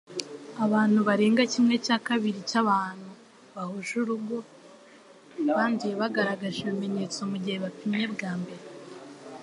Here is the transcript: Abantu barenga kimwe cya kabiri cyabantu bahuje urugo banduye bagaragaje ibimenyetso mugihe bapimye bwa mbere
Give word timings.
Abantu 0.65 0.99
barenga 1.07 1.43
kimwe 1.53 1.75
cya 1.85 1.97
kabiri 2.07 2.39
cyabantu 2.49 3.09
bahuje 3.55 3.93
urugo 4.03 4.37
banduye 5.55 5.93
bagaragaje 6.01 6.59
ibimenyetso 6.63 7.19
mugihe 7.31 7.57
bapimye 7.63 8.05
bwa 8.13 8.31
mbere 8.41 8.63